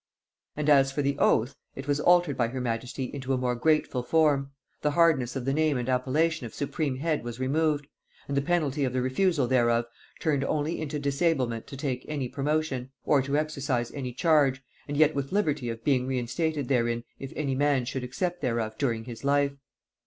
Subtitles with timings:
[0.57, 4.01] And as for the oath, it was altered by her majesty into a more grateful
[4.01, 4.49] form;
[4.81, 7.85] the hardness of the name and appellation of supreme head was removed;
[8.27, 9.85] and the penalty of the refusal thereof
[10.19, 15.13] turned only into disablement to take any promotion, or to exercise any charge, and yet
[15.13, 19.51] with liberty of being reinvested therein if any man should accept thereof during his life.